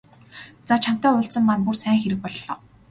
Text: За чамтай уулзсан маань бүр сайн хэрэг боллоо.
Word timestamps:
За 0.69 0.75
чамтай 0.85 1.11
уулзсан 1.13 1.43
маань 1.45 1.65
бүр 1.65 1.75
сайн 1.81 1.97
хэрэг 2.01 2.19
боллоо. 2.21 2.55